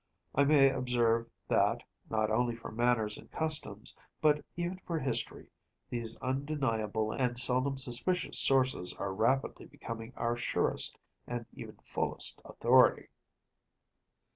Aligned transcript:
I 0.33 0.45
may 0.45 0.71
observe 0.71 1.29
that, 1.47 1.83
not 2.09 2.31
only 2.31 2.55
for 2.55 2.71
manners 2.71 3.19
and 3.19 3.31
customs, 3.31 3.95
but 4.19 4.43
even 4.57 4.79
for 4.79 4.97
history, 4.97 5.51
these 5.91 6.17
undeniable 6.21 7.11
and 7.11 7.37
seldom 7.37 7.77
suspicious 7.77 8.39
sources 8.39 8.95
are 8.95 9.13
rapidly 9.13 9.67
becoming 9.67 10.13
our 10.15 10.35
surest 10.37 10.97
and 11.27 11.45
even 11.53 11.77
fullest 11.85 12.41
authority. 12.43 13.09